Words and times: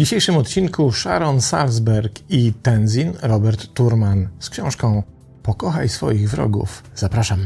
dzisiejszym 0.00 0.36
odcinku 0.36 0.92
Sharon 0.92 1.40
Salzberg 1.40 2.12
i 2.28 2.52
Tenzin 2.62 3.12
Robert 3.22 3.74
Turman 3.74 4.28
z 4.38 4.50
książką 4.50 5.02
Pokochaj 5.42 5.88
swoich 5.88 6.30
wrogów. 6.30 6.82
Zapraszam. 6.94 7.40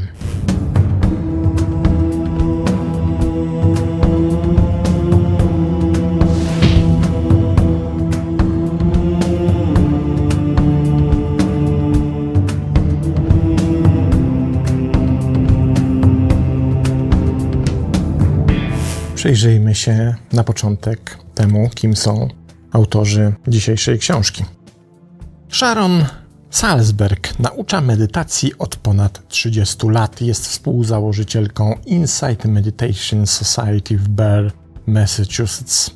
Przyjrzyjmy 19.15 19.75
się 19.75 20.15
na 20.33 20.43
początek 20.43 21.17
temu, 21.35 21.69
kim 21.75 21.95
są 21.95 22.27
autorzy 22.75 23.33
dzisiejszej 23.47 23.99
książki. 23.99 24.43
Sharon 25.49 26.05
Salzberg 26.49 27.39
naucza 27.39 27.81
medytacji 27.81 28.57
od 28.57 28.75
ponad 28.75 29.27
30 29.27 29.87
lat. 29.87 30.21
Jest 30.21 30.47
współzałożycielką 30.47 31.75
Insight 31.85 32.45
Meditation 32.45 33.27
Society 33.27 33.97
w 33.97 34.07
Bear, 34.07 34.51
Massachusetts. 34.87 35.91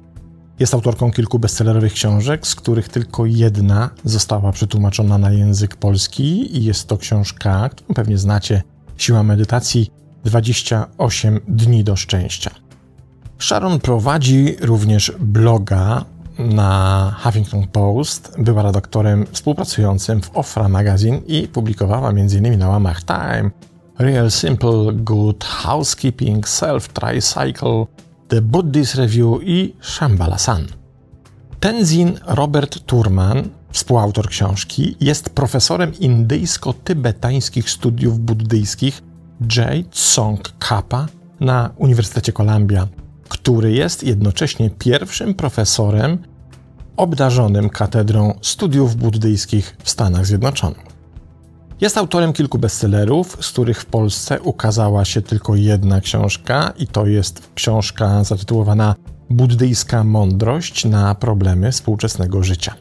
Jest 0.59 0.73
autorką 0.73 1.11
kilku 1.11 1.39
bestsellerowych 1.39 1.93
książek, 1.93 2.47
z 2.47 2.55
których 2.55 2.89
tylko 2.89 3.25
jedna 3.25 3.89
została 4.03 4.51
przetłumaczona 4.51 5.17
na 5.17 5.31
język 5.31 5.75
polski 5.75 6.57
i 6.57 6.63
jest 6.63 6.87
to 6.87 6.97
książka, 6.97 7.69
którą 7.69 7.93
pewnie 7.93 8.17
znacie, 8.17 8.61
Siła 8.97 9.23
medytacji 9.23 9.91
28 10.25 11.39
dni 11.47 11.83
do 11.83 11.95
szczęścia. 11.95 12.51
Sharon 13.39 13.79
prowadzi 13.79 14.55
również 14.61 15.13
bloga 15.19 16.05
na 16.39 17.15
Huffington 17.23 17.67
Post, 17.67 18.35
była 18.37 18.63
redaktorem 18.63 19.25
współpracującym 19.31 20.21
w 20.21 20.37
Ofra 20.37 20.69
Magazine 20.69 21.17
i 21.27 21.47
publikowała 21.47 22.09
m.in. 22.09 22.59
na 22.59 22.69
łamach 22.69 23.03
Time, 23.03 23.51
Real 23.99 24.31
Simple 24.31 24.93
Good 24.93 25.43
Housekeeping, 25.43 26.47
Self 26.47 26.89
Tricycle, 26.89 27.85
The 28.27 28.41
Buddhist 28.41 28.95
Review 28.95 29.39
i 29.43 29.75
Shambhala 29.81 30.37
Sun. 30.37 30.67
Tenzin 31.59 32.19
Robert 32.25 32.85
Turman, 32.85 33.49
współautor 33.71 34.27
książki, 34.27 34.95
jest 34.99 35.29
profesorem 35.29 35.91
indyjsko-tybetańskich 35.93 37.69
studiów 37.69 38.19
buddyjskich 38.19 39.01
J. 39.41 39.89
Tsong 39.91 40.53
Kappa 40.59 41.07
na 41.39 41.69
Uniwersytecie 41.77 42.33
Columbia 42.33 42.87
który 43.29 43.71
jest 43.71 44.03
jednocześnie 44.03 44.69
pierwszym 44.69 45.33
profesorem 45.33 46.17
obdarzonym 46.97 47.69
katedrą 47.69 48.33
studiów 48.41 48.95
buddyjskich 48.95 49.77
w 49.83 49.89
Stanach 49.89 50.25
Zjednoczonych. 50.25 50.89
Jest 51.81 51.97
autorem 51.97 52.33
kilku 52.33 52.59
bestsellerów, 52.59 53.37
z 53.41 53.51
których 53.51 53.81
w 53.81 53.85
Polsce 53.85 54.41
ukazała 54.41 55.05
się 55.05 55.21
tylko 55.21 55.55
jedna 55.55 56.01
książka, 56.01 56.73
i 56.77 56.87
to 56.87 57.05
jest 57.05 57.49
książka 57.55 58.23
zatytułowana 58.23 58.95
Buddyjska 59.29 60.03
mądrość 60.03 60.85
na 60.85 61.15
problemy 61.15 61.71
współczesnego 61.71 62.43
życia. 62.43 62.75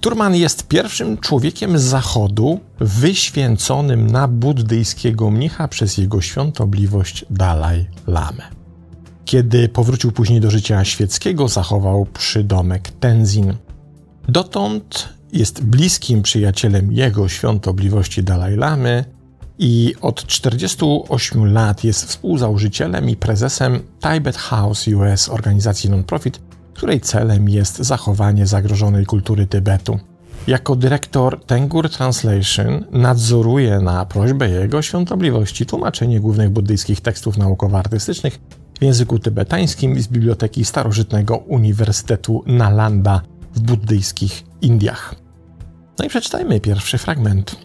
Turman 0.00 0.34
jest 0.34 0.68
pierwszym 0.68 1.18
człowiekiem 1.18 1.78
z 1.78 1.82
Zachodu 1.82 2.60
wyświęconym 2.80 4.06
na 4.06 4.28
buddyjskiego 4.28 5.30
mnicha 5.30 5.68
przez 5.68 5.98
jego 5.98 6.20
świątobliwość 6.20 7.24
Dalaj 7.30 7.86
Lamę. 8.06 8.63
Kiedy 9.24 9.68
powrócił 9.68 10.12
później 10.12 10.40
do 10.40 10.50
życia 10.50 10.84
świeckiego, 10.84 11.48
zachował 11.48 12.06
przydomek 12.06 12.90
Tenzin. 12.90 13.54
Dotąd 14.28 15.08
jest 15.32 15.64
bliskim 15.64 16.22
przyjacielem 16.22 16.92
jego 16.92 17.28
świątobliwości 17.28 18.22
Dalaj 18.22 18.56
Lamy 18.56 19.04
i 19.58 19.94
od 20.00 20.26
48 20.26 21.52
lat 21.52 21.84
jest 21.84 22.04
współzałożycielem 22.04 23.10
i 23.10 23.16
prezesem 23.16 23.82
Tibet 24.00 24.36
House 24.36 24.88
US, 24.88 25.28
organizacji 25.28 25.90
non-profit, 25.90 26.40
której 26.74 27.00
celem 27.00 27.48
jest 27.48 27.78
zachowanie 27.78 28.46
zagrożonej 28.46 29.06
kultury 29.06 29.46
Tybetu. 29.46 29.98
Jako 30.46 30.76
dyrektor 30.76 31.44
Tengur 31.44 31.90
Translation 31.90 32.84
nadzoruje 32.90 33.80
na 33.80 34.06
prośbę 34.06 34.50
jego 34.50 34.82
świątobliwości 34.82 35.66
tłumaczenie 35.66 36.20
głównych 36.20 36.50
buddyjskich 36.50 37.00
tekstów 37.00 37.38
naukowo-artystycznych 37.38 38.38
w 38.80 38.82
języku 38.82 39.18
tybetańskim 39.18 40.02
z 40.02 40.08
Biblioteki 40.08 40.64
Starożytnego 40.64 41.36
Uniwersytetu 41.36 42.42
Nalanda 42.46 43.20
w 43.54 43.60
buddyjskich 43.60 44.44
Indiach. 44.60 45.14
No 45.98 46.04
i 46.04 46.08
przeczytajmy 46.08 46.60
pierwszy 46.60 46.98
fragment. 46.98 47.56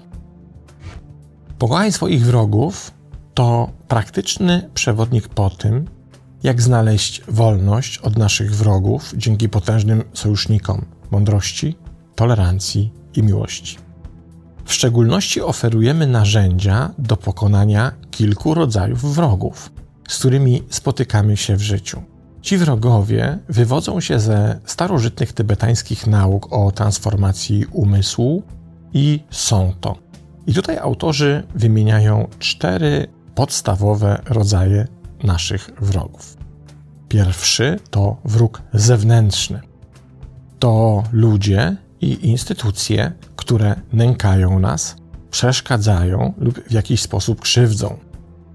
Pokochaj 1.59 1.91
swoich 1.91 2.25
wrogów 2.25 2.91
to 3.33 3.69
praktyczny 3.87 4.69
przewodnik 4.73 5.27
po 5.27 5.49
tym, 5.49 5.85
jak 6.43 6.61
znaleźć 6.61 7.21
wolność 7.27 7.97
od 7.97 8.17
naszych 8.17 8.55
wrogów 8.55 9.13
dzięki 9.17 9.49
potężnym 9.49 10.03
sojusznikom 10.13 10.85
mądrości, 11.11 11.75
tolerancji 12.15 12.93
i 13.15 13.23
miłości. 13.23 13.77
W 14.65 14.73
szczególności 14.73 15.41
oferujemy 15.41 16.07
narzędzia 16.07 16.91
do 16.97 17.17
pokonania 17.17 17.91
kilku 18.11 18.53
rodzajów 18.53 19.15
wrogów, 19.15 19.71
z 20.09 20.19
którymi 20.19 20.63
spotykamy 20.69 21.37
się 21.37 21.55
w 21.55 21.61
życiu. 21.61 22.01
Ci 22.41 22.57
wrogowie 22.57 23.39
wywodzą 23.49 24.01
się 24.01 24.19
ze 24.19 24.59
starożytnych 24.65 25.33
tybetańskich 25.33 26.07
nauk 26.07 26.53
o 26.53 26.71
transformacji 26.71 27.65
umysłu 27.71 28.43
i 28.93 29.19
są 29.29 29.73
to. 29.81 29.97
I 30.47 30.53
tutaj 30.53 30.77
autorzy 30.77 31.43
wymieniają 31.55 32.27
cztery 32.39 33.07
podstawowe 33.35 34.21
rodzaje 34.25 34.87
naszych 35.23 35.69
wrogów. 35.81 36.37
Pierwszy 37.07 37.79
to 37.89 38.17
wróg 38.25 38.61
zewnętrzny. 38.73 39.61
To 40.59 41.03
ludzie 41.11 41.77
i 42.01 42.29
instytucje, 42.29 43.11
które 43.35 43.75
nękają 43.93 44.59
nas, 44.59 44.95
przeszkadzają 45.31 46.33
lub 46.37 46.59
w 46.59 46.71
jakiś 46.71 47.01
sposób 47.01 47.41
krzywdzą. 47.41 48.08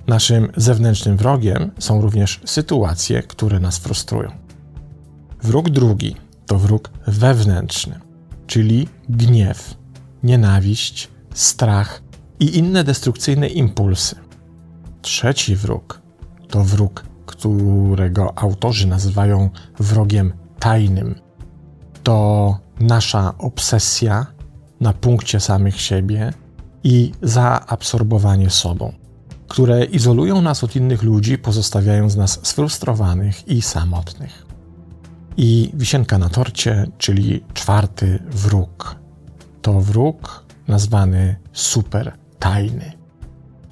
Naszym 0.06 0.53
zewnętrznym 0.56 1.16
wrogiem 1.16 1.70
są 1.78 2.00
również 2.00 2.41
sytuacje, 2.44 3.22
które 3.22 3.60
nas 3.60 3.78
frustrują. 3.78 4.31
Wróg 5.42 5.70
drugi 5.70 6.16
to 6.47 6.59
wróg 6.59 6.91
wewnętrzny, 7.06 8.00
czyli 8.47 8.88
gniew, 9.09 9.75
nienawiść, 10.22 11.10
strach 11.34 12.03
i 12.41 12.59
inne 12.59 12.84
destrukcyjne 12.84 13.48
impulsy. 13.48 14.16
Trzeci 15.03 15.56
wróg 15.56 16.00
to 16.48 16.64
wróg, 16.64 17.04
którego 17.26 18.38
autorzy 18.38 18.87
nazywają 18.87 19.50
wrogiem 19.78 20.32
tajnym. 20.59 21.14
To 22.03 22.59
nasza 22.81 23.34
obsesja 23.38 24.26
na 24.81 24.93
punkcie 24.93 25.41
samych 25.41 25.81
siebie 25.81 26.32
i 26.84 27.12
zaabsorbowanie 27.22 28.50
sobą 28.50 29.03
które 29.54 29.84
izolują 29.84 30.42
nas 30.42 30.65
od 30.65 30.76
innych 30.76 31.03
ludzi, 31.03 31.38
pozostawiając 31.38 32.16
nas 32.16 32.41
sfrustrowanych 32.42 33.48
i 33.48 33.62
samotnych. 33.62 34.47
I 35.37 35.70
wisienka 35.75 36.19
na 36.19 36.28
torcie, 36.28 36.87
czyli 36.98 37.44
czwarty 37.53 38.19
wróg. 38.31 38.97
To 39.62 39.81
wróg 39.81 40.44
nazwany 40.69 41.37
super 41.53 42.12
tajny. 42.38 42.93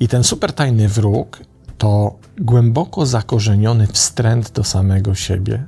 I 0.00 0.08
ten 0.08 0.24
super 0.24 0.52
tajny 0.52 0.88
wróg 0.88 1.40
to 1.78 2.18
głęboko 2.38 3.06
zakorzeniony 3.06 3.86
wstręt 3.86 4.52
do 4.52 4.64
samego 4.64 5.14
siebie, 5.14 5.66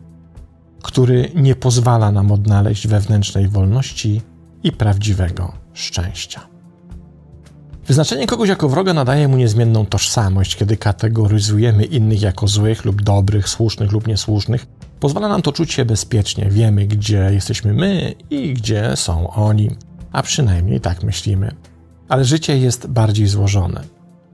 który 0.82 1.30
nie 1.34 1.54
pozwala 1.54 2.12
nam 2.12 2.32
odnaleźć 2.32 2.86
wewnętrznej 2.86 3.48
wolności 3.48 4.22
i 4.62 4.72
prawdziwego 4.72 5.52
szczęścia. 5.72 6.53
Wyznaczenie 7.86 8.26
kogoś 8.26 8.48
jako 8.48 8.68
wroga 8.68 8.94
nadaje 8.94 9.28
mu 9.28 9.36
niezmienną 9.36 9.86
tożsamość, 9.86 10.56
kiedy 10.56 10.76
kategoryzujemy 10.76 11.84
innych 11.84 12.22
jako 12.22 12.48
złych 12.48 12.84
lub 12.84 13.02
dobrych, 13.02 13.48
słusznych 13.48 13.92
lub 13.92 14.06
niesłusznych. 14.06 14.66
Pozwala 15.00 15.28
nam 15.28 15.42
to 15.42 15.52
czuć 15.52 15.72
się 15.72 15.84
bezpiecznie, 15.84 16.48
wiemy 16.50 16.86
gdzie 16.86 17.30
jesteśmy 17.32 17.72
my 17.72 18.14
i 18.30 18.54
gdzie 18.54 18.96
są 18.96 19.30
oni, 19.30 19.70
a 20.12 20.22
przynajmniej 20.22 20.80
tak 20.80 21.02
myślimy. 21.02 21.54
Ale 22.08 22.24
życie 22.24 22.58
jest 22.58 22.86
bardziej 22.86 23.26
złożone. 23.26 23.84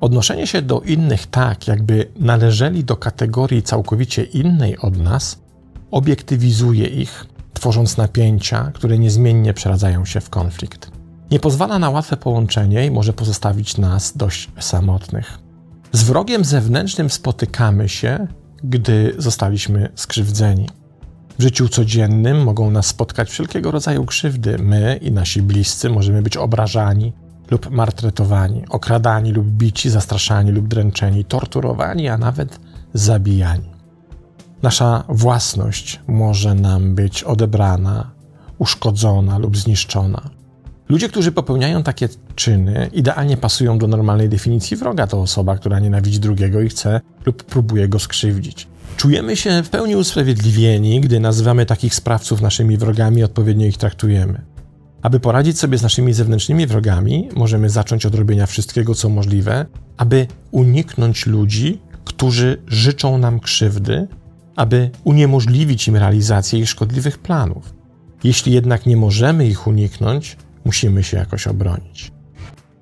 Odnoszenie 0.00 0.47
się 0.47 0.62
do 0.62 0.81
innych 0.81 1.26
tak, 1.26 1.69
jakby 1.69 2.06
należeli 2.17 2.85
do 2.85 2.97
kategorii 2.97 3.62
całkowicie 3.62 4.23
innej 4.23 4.79
od 4.79 4.97
nas, 4.97 5.43
obiektywizuje 5.91 6.87
ich, 6.87 7.26
tworząc 7.55 7.97
napięcia, 7.97 8.70
które 8.75 8.99
niezmiennie 8.99 9.55
przeradzają 9.55 10.05
się 10.05 10.20
w 10.20 10.31
konflikt 10.31 11.00
nie 11.30 11.40
pozwala 11.40 11.78
na 11.78 11.90
łatwe 11.90 12.16
połączenie 12.16 12.86
i 12.86 12.90
może 12.90 13.12
pozostawić 13.12 13.76
nas 13.76 14.16
dość 14.16 14.48
samotnych. 14.60 15.38
Z 15.92 16.02
wrogiem 16.02 16.44
zewnętrznym 16.44 17.10
spotykamy 17.10 17.88
się, 17.88 18.26
gdy 18.64 19.14
zostaliśmy 19.18 19.88
skrzywdzeni. 19.94 20.68
W 21.38 21.42
życiu 21.42 21.68
codziennym 21.68 22.42
mogą 22.42 22.70
nas 22.70 22.86
spotkać 22.86 23.30
wszelkiego 23.30 23.70
rodzaju 23.70 24.04
krzywdy. 24.04 24.58
My 24.58 24.98
i 25.02 25.12
nasi 25.12 25.42
bliscy 25.42 25.90
możemy 25.90 26.22
być 26.22 26.36
obrażani 26.36 27.12
lub 27.50 27.70
martretowani, 27.70 28.64
okradani 28.68 29.32
lub 29.32 29.46
bici, 29.46 29.90
zastraszani 29.90 30.50
lub 30.50 30.68
dręczeni, 30.68 31.24
torturowani, 31.24 32.08
a 32.08 32.18
nawet 32.18 32.60
zabijani. 32.94 33.70
Nasza 34.62 35.04
własność 35.08 36.00
może 36.06 36.54
nam 36.54 36.94
być 36.94 37.24
odebrana, 37.24 38.10
uszkodzona 38.58 39.38
lub 39.38 39.56
zniszczona. 39.56 40.30
Ludzie, 40.90 41.08
którzy 41.08 41.32
popełniają 41.32 41.82
takie 41.82 42.08
czyny, 42.34 42.90
idealnie 42.92 43.37
pasują 43.37 43.78
do 43.78 43.87
normalnej 43.87 44.28
definicji 44.28 44.76
wroga. 44.76 45.06
To 45.06 45.20
osoba, 45.20 45.56
która 45.56 45.78
nienawidzi 45.81 46.20
drugiego 46.20 46.60
i 46.60 46.69
chce 46.69 47.00
lub 47.26 47.44
próbuje 47.44 47.88
go 47.88 47.98
skrzywdzić. 47.98 48.69
Czujemy 48.96 49.37
się 49.37 49.62
w 49.62 49.70
pełni 49.70 49.96
usprawiedliwieni, 49.96 51.00
gdy 51.00 51.20
nazywamy 51.20 51.66
takich 51.66 51.94
sprawców 51.94 52.40
naszymi 52.40 52.76
wrogami 52.76 53.20
i 53.20 53.25
odpowiednio 53.25 53.66
ich 53.66 53.76
traktujemy. 53.76 54.42
Aby 55.02 55.20
poradzić 55.20 55.58
sobie 55.58 55.78
z 55.78 55.82
naszymi 55.82 56.12
zewnętrznymi 56.12 56.66
wrogami, 56.66 57.28
możemy 57.37 57.70
zacząć 57.70 58.06
od 58.06 58.14
robienia 58.14 58.46
wszystkiego, 58.46 58.94
co 58.94 59.08
możliwe, 59.08 59.66
aby 59.96 60.26
uniknąć 60.50 61.26
ludzi, 61.26 61.81
którzy 62.04 62.62
życzą 62.66 63.19
nam 63.19 63.40
krzywdy, 63.40 64.08
aby 64.56 64.90
uniemożliwić 65.04 65.88
im 65.88 65.96
realizację 65.96 66.60
ich 66.60 66.69
szkodliwych 66.69 67.19
planów. 67.19 67.75
Jeśli 68.25 68.52
jednak 68.52 68.87
nie 68.87 68.96
możemy 68.96 69.46
ich 69.46 69.66
uniknąć, 69.66 70.37
musimy 70.64 71.04
się 71.04 71.16
jakoś 71.16 71.46
obronić. 71.46 72.12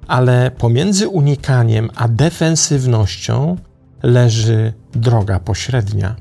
Ale 0.07 0.51
pomiędzy 0.51 1.09
unikaniem 1.09 1.91
a 1.97 2.09
defensywnością 2.09 3.57
leży 4.03 4.73
droga 4.93 5.41
pośrednia. 5.41 6.17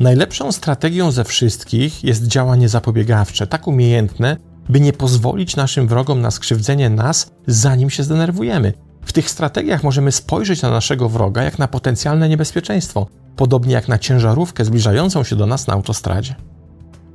Najlepszą 0.00 0.52
strategią 0.52 1.10
ze 1.10 1.24
wszystkich 1.24 2.04
jest 2.04 2.26
działanie 2.26 2.68
zapobiegawcze, 2.68 3.46
tak 3.46 3.66
umiejętne, 3.66 4.36
by 4.68 4.80
nie 4.80 4.92
pozwolić 4.92 5.56
naszym 5.56 5.88
wrogom 5.88 6.20
na 6.20 6.30
skrzywdzenie 6.30 6.90
nas, 6.90 7.30
zanim 7.46 7.90
się 7.90 8.02
zdenerwujemy. 8.02 8.72
W 9.04 9.12
tych 9.12 9.30
strategiach 9.30 9.82
możemy 9.82 10.12
spojrzeć 10.12 10.62
na 10.62 10.70
naszego 10.70 11.08
wroga 11.08 11.42
jak 11.42 11.58
na 11.58 11.68
potencjalne 11.68 12.28
niebezpieczeństwo, 12.28 13.06
podobnie 13.36 13.74
jak 13.74 13.88
na 13.88 13.98
ciężarówkę 13.98 14.64
zbliżającą 14.64 15.24
się 15.24 15.36
do 15.36 15.46
nas 15.46 15.66
na 15.66 15.74
autostradzie. 15.74 16.34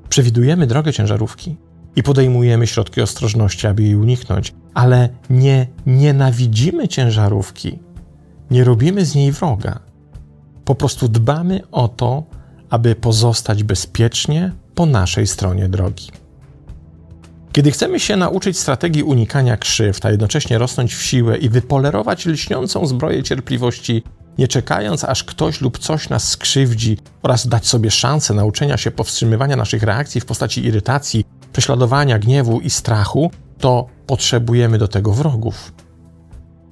Przewidujemy 0.09 0.67
drogę 0.67 0.93
ciężarówki 0.93 1.57
i 1.95 2.03
podejmujemy 2.03 2.67
środki 2.67 3.01
ostrożności, 3.01 3.67
aby 3.67 3.83
jej 3.83 3.95
uniknąć, 3.95 4.53
ale 4.73 5.09
nie 5.29 5.67
nienawidzimy 5.85 6.87
ciężarówki, 6.87 7.79
nie 8.51 8.63
robimy 8.63 9.05
z 9.05 9.15
niej 9.15 9.31
wroga. 9.31 9.79
Po 10.65 10.75
prostu 10.75 11.07
dbamy 11.07 11.61
o 11.71 11.87
to, 11.87 12.23
aby 12.69 12.95
pozostać 12.95 13.63
bezpiecznie 13.63 14.51
po 14.75 14.85
naszej 14.85 15.27
stronie 15.27 15.69
drogi. 15.69 16.11
Kiedy 17.51 17.71
chcemy 17.71 17.99
się 17.99 18.15
nauczyć 18.15 18.59
strategii 18.59 19.03
unikania 19.03 19.57
krzywd, 19.57 20.05
a 20.05 20.11
jednocześnie 20.11 20.57
rosnąć 20.57 20.95
w 20.95 21.01
siłę 21.01 21.37
i 21.37 21.49
wypolerować 21.49 22.25
lśniącą 22.25 22.85
zbroję 22.85 23.23
cierpliwości, 23.23 24.03
nie 24.37 24.47
czekając 24.47 25.03
aż 25.03 25.23
ktoś 25.23 25.61
lub 25.61 25.79
coś 25.79 26.09
nas 26.09 26.27
skrzywdzi, 26.27 26.97
oraz 27.21 27.47
dać 27.47 27.67
sobie 27.67 27.91
szansę 27.91 28.33
nauczenia 28.33 28.77
się 28.77 28.91
powstrzymywania 28.91 29.55
naszych 29.55 29.83
reakcji 29.83 30.21
w 30.21 30.25
postaci 30.25 30.65
irytacji, 30.65 31.25
prześladowania, 31.51 32.19
gniewu 32.19 32.59
i 32.59 32.69
strachu, 32.69 33.31
to 33.57 33.87
potrzebujemy 34.07 34.77
do 34.77 34.87
tego 34.87 35.13
wrogów. 35.13 35.73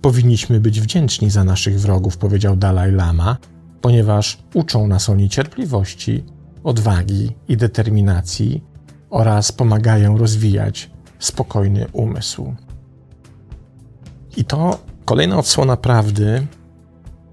Powinniśmy 0.02 0.60
być 0.60 0.82
wdzięczni 0.82 1.30
za 1.30 1.44
naszych 1.44 1.80
wrogów, 1.80 2.18
powiedział 2.18 2.56
Dalai 2.56 2.92
Lama, 2.92 3.38
ponieważ 3.82 4.38
uczą 4.54 4.88
nas 4.88 5.10
oni 5.10 5.30
cierpliwości, 5.30 6.24
odwagi 6.64 7.32
i 7.48 7.58
determinacji 7.58 8.64
oraz 9.10 9.52
pomagają 9.52 10.18
rozwijać 10.18 10.92
spokojny 11.20 11.88
umysł. 11.94 12.56
I 14.38 14.46
to 14.46 14.80
kolejna 15.06 15.38
odsłona 15.38 15.78
prawdy, 15.78 16.48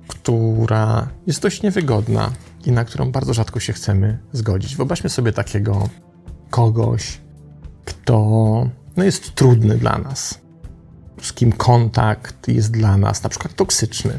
która 0.09 1.09
jest 1.27 1.43
dość 1.43 1.63
niewygodna 1.63 2.31
i 2.67 2.73
na 2.73 2.85
którą 2.85 3.13
bardzo 3.13 3.35
rzadko 3.35 3.61
się 3.61 3.73
chcemy 3.73 4.19
zgodzić. 4.33 4.77
Wyobraźmy 4.77 5.11
sobie 5.11 5.33
takiego 5.33 5.89
kogoś, 6.51 7.21
kto 7.87 8.19
no, 8.97 9.05
jest 9.05 9.35
trudny 9.35 9.77
dla 9.77 9.99
nas, 9.99 10.41
z 11.23 11.33
kim 11.33 11.53
kontakt 11.53 12.49
jest 12.49 12.71
dla 12.71 12.97
nas 12.97 13.23
na 13.23 13.29
przykład 13.29 13.55
toksyczny, 13.55 14.19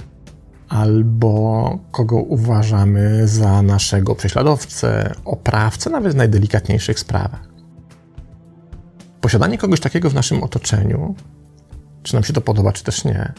albo 0.70 1.80
kogo 1.92 2.16
uważamy 2.16 3.28
za 3.28 3.62
naszego 3.62 4.16
prześladowcę, 4.16 5.16
oprawcę, 5.26 5.90
nawet 5.90 6.14
w 6.14 6.16
najdelikatniejszych 6.16 7.00
sprawach. 7.00 7.48
Posiadanie 9.22 9.58
kogoś 9.58 9.80
takiego 9.80 10.10
w 10.10 10.14
naszym 10.14 10.44
otoczeniu, 10.44 11.16
czy 12.04 12.14
nam 12.14 12.24
się 12.24 12.34
to 12.34 12.42
podoba, 12.42 12.74
czy 12.74 12.84
też 12.84 13.06
nie, 13.06 13.34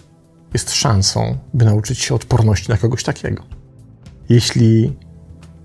jest 0.52 0.72
szansą, 0.72 1.38
by 1.54 1.64
nauczyć 1.64 1.98
się 1.98 2.14
odporności 2.14 2.70
na 2.70 2.76
kogoś 2.76 3.02
takiego. 3.02 3.42
Jeśli 4.28 4.96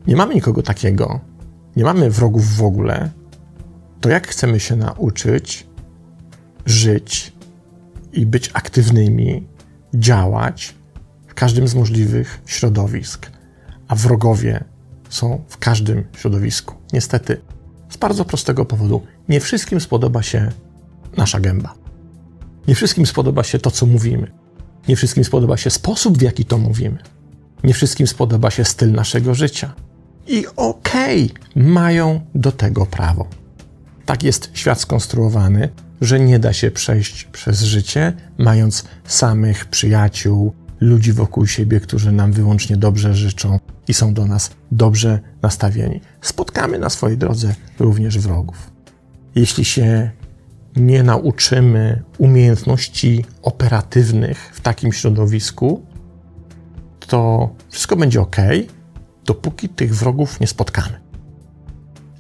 nie 0.08 0.16
mamy 0.16 0.36
nikogo 0.36 0.64
takiego, 0.64 1.20
nie 1.76 1.84
mamy 1.84 2.10
wrogów 2.10 2.56
w 2.56 2.64
ogóle, 2.64 3.10
to 4.04 4.10
jak 4.10 4.28
chcemy 4.28 4.60
się 4.60 4.76
nauczyć 4.76 5.68
żyć 6.66 7.34
i 8.14 8.26
być 8.26 8.50
aktywnymi, 8.54 9.48
działać 9.94 10.76
w 11.28 11.34
każdym 11.34 11.68
z 11.68 11.76
możliwych 11.76 12.42
środowisk, 12.46 13.32
a 13.88 13.96
wrogowie 13.96 14.64
są 15.10 15.44
w 15.48 15.58
każdym 15.58 16.04
środowisku. 16.18 16.76
Niestety, 16.94 17.42
z 17.90 17.98
bardzo 17.98 18.26
prostego 18.26 18.66
powodu, 18.66 19.02
nie 19.30 19.40
wszystkim 19.40 19.82
spodoba 19.82 20.24
się 20.24 20.52
nasza 21.18 21.40
gęba. 21.40 21.74
Nie 22.68 22.76
wszystkim 22.76 23.06
spodoba 23.06 23.44
się 23.44 23.60
to, 23.60 23.72
co 23.72 23.86
mówimy. 23.86 24.32
Nie 24.88 24.96
wszystkim 24.96 25.24
spodoba 25.24 25.58
się 25.58 25.70
sposób, 25.70 26.18
w 26.18 26.22
jaki 26.22 26.46
to 26.46 26.58
mówimy. 26.58 26.98
Nie 27.64 27.74
wszystkim 27.74 28.08
spodoba 28.08 28.52
się 28.52 28.66
styl 28.66 28.92
naszego 28.92 29.34
życia. 29.34 29.74
I 30.28 30.46
okej, 30.56 31.32
okay, 31.32 31.64
mają 31.64 32.22
do 32.36 32.52
tego 32.52 32.86
prawo. 32.86 33.43
Tak 34.06 34.24
jest 34.24 34.50
świat 34.54 34.82
skonstruowany, 34.82 35.70
że 36.02 36.20
nie 36.20 36.40
da 36.40 36.54
się 36.54 36.72
przejść 36.72 37.24
przez 37.24 37.62
życie, 37.62 38.14
mając 38.38 38.86
samych 39.06 39.66
przyjaciół, 39.66 40.54
ludzi 40.80 41.14
wokół 41.14 41.48
siebie, 41.48 41.80
którzy 41.80 42.12
nam 42.12 42.32
wyłącznie 42.32 42.78
dobrze 42.78 43.14
życzą 43.14 43.60
i 43.88 43.94
są 43.94 44.14
do 44.14 44.26
nas 44.26 44.52
dobrze 44.72 45.20
nastawieni. 45.42 46.02
Spotkamy 46.22 46.80
na 46.80 46.90
swojej 46.90 47.18
drodze 47.18 47.56
również 47.80 48.20
wrogów. 48.20 48.72
Jeśli 49.36 49.66
się 49.66 50.12
nie 50.76 51.04
nauczymy 51.04 52.04
umiejętności 52.18 53.26
operatywnych 53.42 54.52
w 54.54 54.62
takim 54.62 54.94
środowisku, 54.94 55.86
to 57.00 57.50
wszystko 57.70 57.96
będzie 57.96 58.22
ok, 58.22 58.38
dopóki 59.26 59.70
tych 59.70 59.96
wrogów 59.96 60.40
nie 60.40 60.48
spotkamy. 60.48 61.03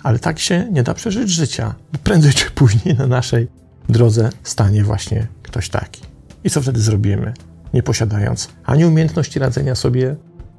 Ale 0.03 0.19
tak 0.19 0.39
się 0.39 0.67
nie 0.71 0.83
da 0.83 0.93
przeżyć 0.93 1.29
życia, 1.29 1.75
bo 1.93 1.99
prędzej 2.03 2.33
czy 2.33 2.51
później 2.51 2.95
na 2.95 3.07
naszej 3.07 3.47
drodze 3.89 4.29
stanie 4.43 4.83
właśnie 4.83 5.27
ktoś 5.43 5.69
taki. 5.69 6.01
I 6.43 6.49
co 6.49 6.61
wtedy 6.61 6.81
zrobimy? 6.81 7.33
Nie 7.73 7.83
posiadając 7.83 8.49
ani 8.65 8.85
umiejętności 8.85 9.39
radzenia 9.39 9.75
sobie 9.75 10.15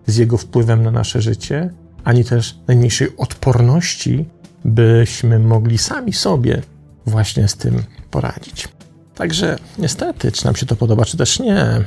z 0.07 0.17
jego 0.17 0.39
wpływem 0.39 0.83
na 0.83 0.91
nasze 0.91 1.23
życie, 1.23 1.71
ani 2.05 2.25
też 2.25 2.59
najmniejszej 2.67 3.17
odporności, 3.17 4.29
byśmy 4.65 5.39
mogli 5.39 5.79
sami 5.79 6.13
sobie 6.13 6.63
właśnie 7.07 7.49
z 7.49 7.57
tym 7.57 7.83
poradzić. 8.11 8.69
Także 9.15 9.59
niestety, 9.79 10.33
czy 10.33 10.45
nam 10.45 10.57
się 10.57 10.67
to 10.67 10.77
podoba, 10.77 11.05
czy 11.05 11.17
też 11.17 11.41
nie, 11.41 11.85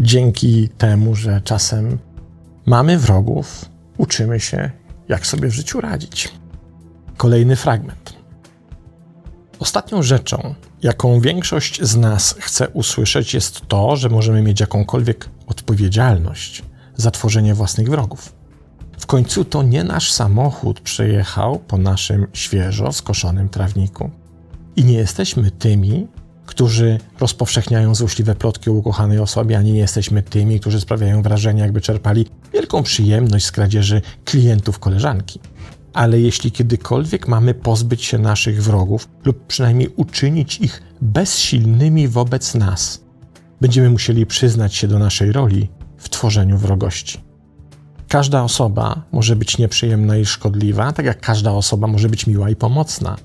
dzięki 0.00 0.68
temu, 0.68 1.14
że 1.14 1.40
czasem 1.44 1.98
mamy 2.66 2.98
wrogów, 2.98 3.64
uczymy 3.96 4.40
się, 4.40 4.70
jak 5.08 5.26
sobie 5.26 5.48
w 5.48 5.54
życiu 5.54 5.80
radzić. 5.80 6.32
Kolejny 7.18 7.56
fragment. 7.56 8.16
Ostatnią 9.58 10.02
rzeczą, 10.02 10.54
jaką 10.82 11.20
większość 11.20 11.82
z 11.82 11.96
nas 11.96 12.34
chce 12.38 12.68
usłyszeć, 12.68 13.34
jest 13.34 13.60
to, 13.68 13.96
że 13.96 14.08
możemy 14.08 14.42
mieć 14.42 14.60
jakąkolwiek 14.60 15.28
odpowiedzialność 15.46 16.62
za 16.96 17.10
tworzenie 17.10 17.54
własnych 17.54 17.88
wrogów. 17.88 18.34
W 18.98 19.06
końcu 19.06 19.44
to 19.44 19.62
nie 19.62 19.84
nasz 19.84 20.12
samochód 20.12 20.80
przejechał 20.80 21.58
po 21.58 21.78
naszym 21.78 22.26
świeżo 22.32 22.92
skoszonym 22.92 23.48
trawniku. 23.48 24.10
I 24.76 24.84
nie 24.84 24.94
jesteśmy 24.94 25.50
tymi, 25.50 26.06
którzy 26.46 26.98
rozpowszechniają 27.20 27.94
złośliwe 27.94 28.34
plotki 28.34 28.70
o 28.70 28.72
ukochanej 28.72 29.18
osobie, 29.18 29.58
ani 29.58 29.72
nie 29.72 29.78
jesteśmy 29.78 30.22
tymi, 30.22 30.60
którzy 30.60 30.80
sprawiają 30.80 31.22
wrażenie, 31.22 31.62
jakby 31.62 31.80
czerpali 31.80 32.26
wielką 32.52 32.82
przyjemność 32.82 33.46
z 33.46 33.52
kradzieży 33.52 34.02
klientów 34.24 34.78
koleżanki. 34.78 35.40
Ale 35.98 36.20
jeśli 36.20 36.52
kiedykolwiek 36.52 37.28
mamy 37.28 37.54
pozbyć 37.54 38.04
się 38.04 38.18
naszych 38.18 38.62
wrogów, 38.62 39.08
lub 39.24 39.46
przynajmniej 39.46 39.88
uczynić 39.96 40.58
ich 40.60 40.82
bezsilnymi 41.00 42.08
wobec 42.08 42.54
nas, 42.54 43.04
będziemy 43.60 43.90
musieli 43.90 44.26
przyznać 44.26 44.74
się 44.74 44.88
do 44.88 44.98
naszej 44.98 45.32
roli 45.32 45.68
w 45.96 46.08
tworzeniu 46.08 46.58
wrogości. 46.58 47.20
Każda 48.08 48.42
osoba 48.42 49.02
może 49.12 49.36
być 49.36 49.58
nieprzyjemna 49.58 50.16
i 50.16 50.26
szkodliwa, 50.26 50.92
tak 50.92 51.06
jak 51.06 51.20
każda 51.20 51.52
osoba 51.52 51.86
może 51.86 52.08
być 52.08 52.26
miła 52.26 52.50
i 52.50 52.56
pomocna. 52.56 53.16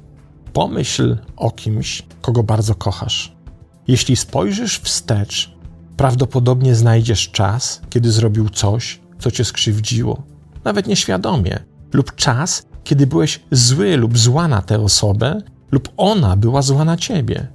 Pomyśl 0.54 1.18
o 1.36 1.52
kimś, 1.52 2.04
kogo 2.22 2.44
bardzo 2.44 2.76
kochasz. 2.76 3.36
Jeśli 3.88 4.16
spojrzysz 4.16 4.80
wstecz, 4.80 5.56
prawdopodobnie 5.98 6.76
znajdziesz 6.76 7.32
czas, 7.32 7.82
kiedy 7.90 8.12
zrobił 8.12 8.50
coś, 8.50 9.00
co 9.20 9.32
cię 9.32 9.46
skrzywdziło, 9.46 10.24
nawet 10.64 10.88
nieświadomie, 10.88 11.73
lub 11.94 12.16
czas, 12.16 12.66
kiedy 12.84 13.08
byłeś 13.08 13.40
zły 13.52 13.98
lub 13.98 14.18
zła 14.18 14.48
na 14.48 14.62
tę 14.62 14.80
osobę, 14.80 15.42
lub 15.72 15.90
ona 15.98 16.38
była 16.38 16.62
zła 16.62 16.86
na 16.86 16.98
ciebie. 16.98 17.48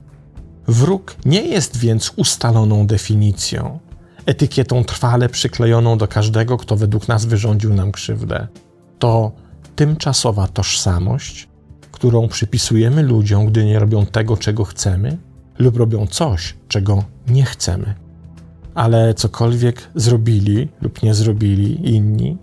Wróg 0.69 1.17
nie 1.25 1.41
jest 1.41 1.77
więc 1.77 2.13
ustaloną 2.17 2.87
definicją, 2.87 3.79
etykietą 4.27 4.85
trwale 4.85 5.29
przyklejoną 5.29 5.99
do 5.99 6.09
każdego, 6.09 6.57
kto 6.57 6.77
według 6.77 7.09
nas 7.09 7.25
wyrządził 7.25 7.75
nam 7.75 7.93
krzywdę. 7.93 8.49
To 8.99 9.33
tymczasowa 9.77 10.49
tożsamość, 10.49 11.49
którą 11.93 12.29
przypisujemy 12.29 13.03
ludziom, 13.03 13.47
gdy 13.47 13.65
nie 13.65 13.79
robią 13.79 14.07
tego, 14.07 14.37
czego 14.37 14.65
chcemy, 14.65 15.19
lub 15.59 15.77
robią 15.77 16.07
coś, 16.07 16.55
czego 16.69 17.05
nie 17.29 17.45
chcemy. 17.45 17.95
Ale 18.75 19.15
cokolwiek 19.15 19.91
zrobili 19.95 20.69
lub 20.81 21.03
nie 21.03 21.15
zrobili 21.15 21.95
inni, 21.95 22.37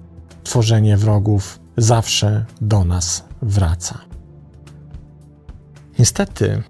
tworzenie 0.44 0.98
wrogów 0.98 1.60
zawsze 1.78 2.46
do 2.62 2.84
nas 2.84 3.24
wraca. 3.42 4.00
Niestety, 6.00 6.64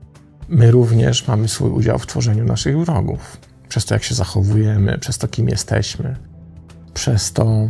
my 0.49 0.71
również 0.71 1.27
mamy 1.27 1.47
swój 1.47 1.71
udział 1.71 1.99
w 1.99 2.07
tworzeniu 2.07 2.45
naszych 2.45 2.77
wrogów. 2.77 3.37
Przez 3.69 3.85
to, 3.85 3.95
jak 3.95 4.03
się 4.03 4.15
zachowujemy, 4.15 4.97
przez 4.97 5.17
to, 5.17 5.27
kim 5.27 5.49
jesteśmy, 5.49 6.15
przez 6.93 7.33
to, 7.33 7.69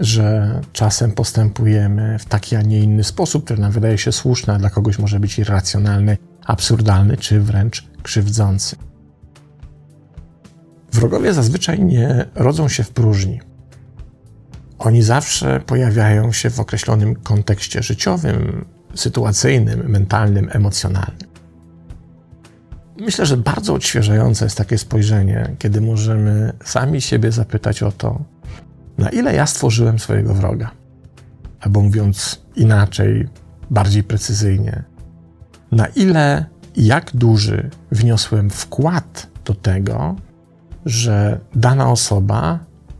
że 0.00 0.60
czasem 0.72 1.12
postępujemy 1.12 2.18
w 2.18 2.24
taki, 2.24 2.56
a 2.56 2.62
nie 2.62 2.80
inny 2.80 3.04
sposób, 3.04 3.44
który 3.44 3.60
nam 3.60 3.72
wydaje 3.72 3.98
się 3.98 4.12
słuszny, 4.12 4.54
a 4.54 4.58
dla 4.58 4.70
kogoś 4.70 4.98
może 4.98 5.20
być 5.20 5.38
irracjonalny, 5.38 6.18
absurdalny 6.44 7.16
czy 7.16 7.40
wręcz 7.40 7.86
krzywdzący. 8.02 8.76
Wrogowie 10.92 11.34
zazwyczaj 11.34 11.84
nie 11.84 12.24
rodzą 12.34 12.68
się 12.68 12.84
w 12.84 12.90
próżni. 12.90 13.40
Oni 14.80 15.02
zawsze 15.02 15.60
pojawiają 15.66 16.32
się 16.32 16.50
w 16.50 16.60
określonym 16.60 17.14
kontekście 17.14 17.82
życiowym, 17.82 18.64
sytuacyjnym, 18.94 19.90
mentalnym, 19.90 20.48
emocjonalnym. 20.52 21.30
Myślę, 23.00 23.26
że 23.26 23.36
bardzo 23.36 23.74
odświeżające 23.74 24.44
jest 24.44 24.56
takie 24.56 24.78
spojrzenie, 24.78 25.56
kiedy 25.58 25.80
możemy 25.80 26.52
sami 26.64 27.00
siebie 27.00 27.32
zapytać 27.32 27.82
o 27.82 27.92
to, 27.92 28.24
na 28.98 29.08
ile 29.08 29.34
ja 29.34 29.46
stworzyłem 29.46 29.98
swojego 29.98 30.34
wroga. 30.34 30.70
Albo 31.60 31.80
mówiąc 31.80 32.42
inaczej, 32.56 33.28
bardziej 33.70 34.02
precyzyjnie, 34.02 34.84
na 35.72 35.86
ile 35.86 36.46
i 36.76 36.86
jak 36.86 37.10
duży 37.16 37.70
wniosłem 37.92 38.50
wkład 38.50 39.26
do 39.44 39.54
tego, 39.54 40.16
że 40.86 41.40
dana 41.54 41.90
osoba 41.90 42.58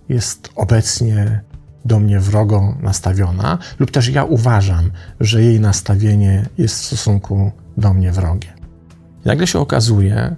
jest 0.08 0.48
obecnie 0.56 1.49
do 1.84 1.98
mnie 1.98 2.20
wrogo 2.20 2.74
nastawiona, 2.82 3.58
lub 3.78 3.90
też 3.90 4.08
ja 4.08 4.24
uważam, 4.24 4.90
że 5.20 5.42
jej 5.42 5.60
nastawienie 5.60 6.46
jest 6.58 6.74
w 6.78 6.84
stosunku 6.84 7.52
do 7.76 7.94
mnie 7.94 8.12
wrogie. 8.12 8.48
Nagle 9.24 9.46
się 9.46 9.58
okazuje, 9.58 10.36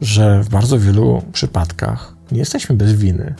że 0.00 0.42
w 0.42 0.48
bardzo 0.48 0.78
wielu 0.78 1.22
przypadkach 1.32 2.14
nie 2.32 2.38
jesteśmy 2.38 2.76
bez 2.76 2.92
winy, 2.92 3.34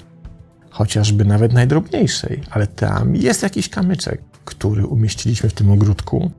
chociażby 0.70 1.24
nawet 1.24 1.52
najdrobniejszej, 1.52 2.42
ale 2.50 2.66
tam 2.66 3.16
jest 3.16 3.42
jakiś 3.42 3.68
kamyczek, 3.68 4.22
który 4.44 4.86
umieściliśmy 4.86 5.48
w 5.48 5.52
tym 5.52 5.70
ogródku 5.70 6.30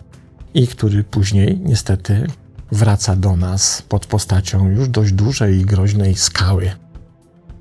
i 0.53 0.67
który 0.67 1.03
później 1.03 1.59
niestety 1.65 2.27
wraca 2.71 3.15
do 3.15 3.35
nas 3.35 3.81
pod 3.81 4.05
postacią 4.05 4.69
już 4.69 4.89
dość 4.89 5.11
dużej 5.11 5.57
i 5.57 5.65
groźnej 5.65 6.15
skały. 6.15 6.71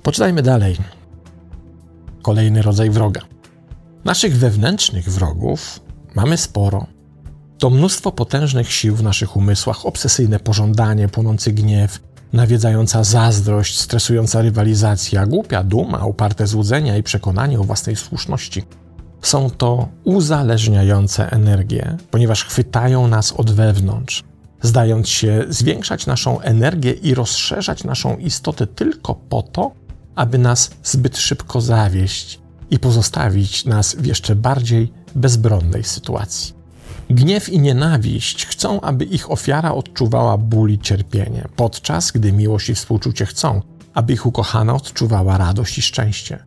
Poczytajmy 0.03 0.41
dalej. 0.41 0.77
Kolejny 2.21 2.61
rodzaj 2.61 2.89
wroga. 2.89 3.32
Naszych 4.05 4.37
wewnętrznych 4.37 5.09
wrogów 5.09 5.79
mamy 6.15 6.37
sporo. 6.37 6.87
To 7.59 7.69
mnóstwo 7.69 8.11
potężnych 8.11 8.71
sił 8.71 8.95
w 8.95 9.03
naszych 9.03 9.35
umysłach, 9.35 9.85
obsesyjne 9.85 10.39
pożądanie, 10.39 11.07
płonący 11.07 11.51
gniew, 11.51 11.99
nawiedzająca 12.33 13.03
zazdrość, 13.03 13.79
stresująca 13.79 14.41
rywalizacja, 14.41 15.25
głupia 15.25 15.63
duma, 15.63 16.05
uparte 16.05 16.47
złudzenia 16.47 16.97
i 16.97 17.03
przekonanie 17.03 17.59
o 17.59 17.63
własnej 17.63 17.95
słuszności. 17.95 18.63
Są 19.21 19.49
to 19.49 19.89
uzależniające 20.03 21.31
energie, 21.31 21.97
ponieważ 22.11 22.45
chwytają 22.45 23.07
nas 23.07 23.31
od 23.31 23.51
wewnątrz, 23.51 24.23
zdając 24.61 25.09
się 25.09 25.45
zwiększać 25.49 26.05
naszą 26.05 26.39
energię 26.39 26.91
i 26.91 27.13
rozszerzać 27.15 27.83
naszą 27.83 28.17
istotę 28.17 28.67
tylko 28.67 29.15
po 29.15 29.41
to, 29.41 29.71
aby 30.15 30.37
nas 30.37 30.71
zbyt 30.83 31.17
szybko 31.17 31.61
zawieść 31.61 32.42
i 32.71 32.79
pozostawić 32.79 33.65
nas 33.65 33.95
w 33.95 34.05
jeszcze 34.05 34.35
bardziej 34.35 34.93
bezbronnej 35.15 35.83
sytuacji. 35.83 36.53
Gniew 37.09 37.49
i 37.49 37.59
nienawiść 37.59 38.45
chcą, 38.45 38.81
aby 38.81 39.05
ich 39.05 39.31
ofiara 39.31 39.71
odczuwała 39.71 40.37
ból 40.37 40.71
i 40.71 40.79
cierpienie, 40.79 41.47
podczas 41.55 42.11
gdy 42.11 42.31
miłość 42.31 42.69
i 42.69 42.75
współczucie 42.75 43.25
chcą, 43.25 43.61
aby 43.93 44.13
ich 44.13 44.25
ukochana 44.25 44.75
odczuwała 44.75 45.37
radość 45.37 45.77
i 45.77 45.81
szczęście. 45.81 46.45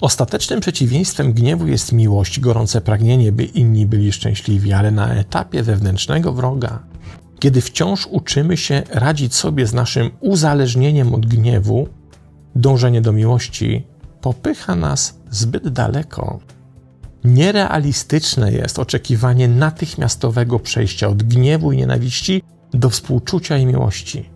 Ostatecznym 0.00 0.60
przeciwieństwem 0.60 1.32
gniewu 1.32 1.66
jest 1.66 1.92
miłość, 1.92 2.40
gorące 2.40 2.80
pragnienie, 2.80 3.32
by 3.32 3.44
inni 3.44 3.86
byli 3.86 4.12
szczęśliwi, 4.12 4.72
ale 4.72 4.90
na 4.90 5.14
etapie 5.14 5.62
wewnętrznego 5.62 6.32
wroga, 6.32 6.82
kiedy 7.38 7.60
wciąż 7.60 8.06
uczymy 8.06 8.56
się 8.56 8.82
radzić 8.90 9.34
sobie 9.34 9.66
z 9.66 9.72
naszym 9.74 10.10
uzależnieniem 10.20 11.14
od 11.14 11.26
gniewu, 11.26 11.88
dążenie 12.54 13.00
do 13.00 13.12
miłości 13.12 13.86
popycha 14.28 14.74
nas 14.74 15.20
zbyt 15.30 15.68
daleko. 15.68 16.40
Nierealistyczne 17.24 18.52
jest 18.52 18.78
oczekiwanie 18.78 19.48
natychmiastowego 19.48 20.58
przejścia 20.58 21.08
od 21.08 21.22
gniewu 21.22 21.72
i 21.72 21.76
nienawiści 21.76 22.42
do 22.72 22.90
współczucia 22.90 23.58
i 23.58 23.66
miłości. 23.66 24.30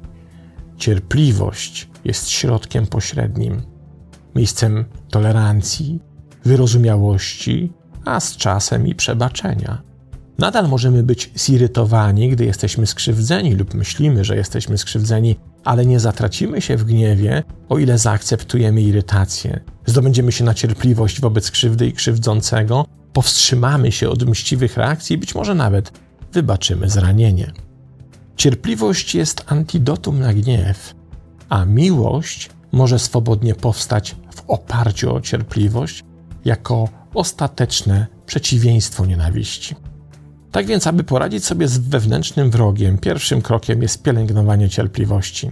Cierpliwość 0.76 1.88
jest 2.04 2.28
środkiem 2.28 2.86
pośrednim, 2.86 3.62
miejscem 4.34 4.84
tolerancji, 5.10 6.00
wyrozumiałości, 6.44 7.72
a 8.04 8.20
z 8.20 8.36
czasem 8.36 8.86
i 8.86 8.94
przebaczenia. 8.94 9.82
Nadal 10.38 10.68
możemy 10.68 11.02
być 11.02 11.30
zirytowani, 11.34 12.28
gdy 12.28 12.44
jesteśmy 12.44 12.86
skrzywdzeni 12.86 13.54
lub 13.54 13.74
myślimy, 13.74 14.24
że 14.24 14.36
jesteśmy 14.36 14.78
skrzywdzeni, 14.78 15.36
ale 15.64 15.86
nie 15.86 16.00
zatracimy 16.00 16.60
się 16.60 16.76
w 16.76 16.84
gniewie, 16.84 17.42
o 17.68 17.78
ile 17.78 17.98
zaakceptujemy 17.98 18.82
irytację. 18.82 19.60
Zdobędziemy 19.86 20.32
się 20.32 20.44
na 20.44 20.54
cierpliwość 20.54 21.20
wobec 21.20 21.50
krzywdy 21.50 21.86
i 21.86 21.92
krzywdzącego, 21.92 22.86
powstrzymamy 23.12 23.92
się 23.92 24.08
od 24.08 24.28
mściwych 24.28 24.76
reakcji 24.76 25.16
i 25.16 25.18
być 25.18 25.34
może 25.34 25.54
nawet 25.54 25.92
wybaczymy 26.32 26.90
zranienie. 26.90 27.52
Cierpliwość 28.36 29.14
jest 29.14 29.44
antidotum 29.46 30.20
na 30.20 30.34
gniew, 30.34 30.94
a 31.48 31.64
miłość 31.64 32.50
może 32.72 32.98
swobodnie 32.98 33.54
powstać 33.54 34.16
w 34.34 34.42
oparciu 34.50 35.14
o 35.14 35.20
cierpliwość 35.20 36.04
jako 36.44 36.88
ostateczne 37.14 38.06
przeciwieństwo 38.26 39.06
nienawiści. 39.06 39.74
Tak 40.52 40.66
więc, 40.66 40.86
aby 40.86 41.04
poradzić 41.04 41.44
sobie 41.44 41.68
z 41.68 41.78
wewnętrznym 41.78 42.50
wrogiem, 42.50 42.98
pierwszym 42.98 43.42
krokiem 43.42 43.82
jest 43.82 44.02
pielęgnowanie 44.02 44.68
cierpliwości. 44.68 45.50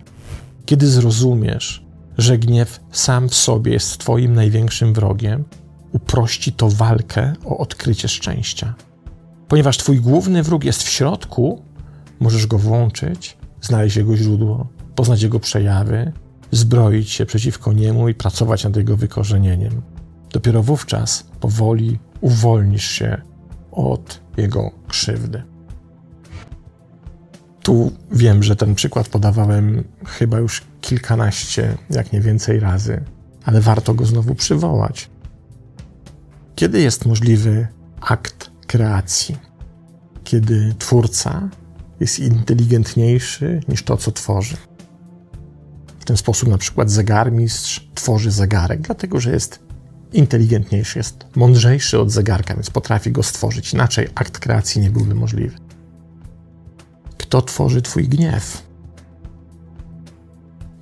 Kiedy 0.67 0.89
zrozumiesz, 0.89 1.85
że 2.19 2.39
gniew 2.39 2.81
sam 2.93 3.29
w 3.29 3.35
sobie 3.35 3.73
jest 3.73 3.99
Twoim 3.99 4.35
największym 4.35 4.95
wrogiem, 4.95 5.45
uprości 5.93 6.53
to 6.53 6.69
walkę 6.69 7.33
o 7.45 7.59
odkrycie 7.59 8.09
szczęścia. 8.09 8.75
Ponieważ 9.49 9.79
Twój 9.79 10.01
główny 10.01 10.43
wróg 10.43 10.65
jest 10.65 10.83
w 10.83 10.89
środku, 10.89 11.63
możesz 12.21 12.47
go 12.47 12.59
włączyć, 12.59 13.37
znaleźć 13.61 13.97
jego 13.97 14.17
źródło, 14.17 14.67
poznać 14.95 15.23
jego 15.23 15.41
przejawy, 15.41 16.13
zbroić 16.51 17.11
się 17.11 17.27
przeciwko 17.27 17.73
niemu 17.73 18.09
i 18.09 18.15
pracować 18.15 18.65
nad 18.65 18.77
jego 18.77 18.97
wykorzenieniem. 18.97 19.83
Dopiero 20.33 20.63
wówczas 20.63 21.27
powoli 21.41 21.99
uwolnisz 22.21 22.91
się 22.91 23.23
od 23.73 24.21
jego 24.37 24.71
krzywdy. 24.89 25.43
Tu 27.63 27.93
wiem, 28.13 28.43
że 28.43 28.57
ten 28.57 28.75
przykład 28.75 29.09
podawałem 29.09 29.85
chyba 30.07 30.39
już 30.39 30.63
kilkanaście, 30.81 31.79
jak 31.91 32.13
nie 32.13 32.21
więcej 32.21 32.61
razy, 32.61 33.05
ale 33.45 33.61
warto 33.61 33.95
go 33.95 34.07
znowu 34.07 34.35
przywołać. 34.35 35.11
Kiedy 36.55 36.81
jest 36.81 37.07
możliwy 37.07 37.67
akt 38.01 38.51
kreacji? 38.67 39.37
Kiedy 40.25 40.75
twórca 40.79 41.49
jest 42.01 42.19
inteligentniejszy 42.19 43.61
niż 43.69 43.83
to, 43.83 43.97
co 43.97 44.13
tworzy. 44.13 44.57
W 46.01 46.05
ten 46.05 46.17
sposób 46.17 46.49
na 46.49 46.59
przykład 46.59 46.91
zegarmistrz 46.91 47.91
tworzy 47.95 48.31
zegarek, 48.31 48.81
dlatego 48.81 49.21
że 49.21 49.31
jest 49.31 49.61
inteligentniejszy, 50.13 50.99
jest 50.99 51.25
mądrzejszy 51.37 52.01
od 52.01 52.11
zegarka, 52.11 52.55
więc 52.55 52.71
potrafi 52.71 53.13
go 53.13 53.23
stworzyć. 53.23 53.75
Inaczej 53.75 54.09
akt 54.15 54.39
kreacji 54.39 54.81
nie 54.81 54.91
byłby 54.91 55.15
możliwy. 55.15 55.57
Kto 57.19 57.43
tworzy 57.43 57.83
Twój 57.83 58.09
gniew? 58.09 58.70